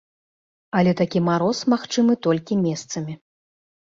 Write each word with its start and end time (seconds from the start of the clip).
Але 0.79 0.91
такі 1.01 1.19
мароз 1.27 1.59
магчымы 1.73 2.13
толькі 2.27 2.57
месцамі. 2.65 3.13